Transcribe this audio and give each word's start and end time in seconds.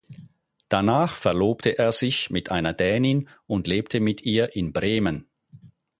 Danach 0.67 1.15
verlobte 1.15 1.77
er 1.77 1.91
sich 1.91 2.31
mit 2.31 2.49
einer 2.49 2.73
Dänin 2.73 3.29
und 3.45 3.67
lebte 3.67 3.99
mit 3.99 4.23
ihr 4.23 4.55
in 4.55 4.73
Bremen. 4.73 5.27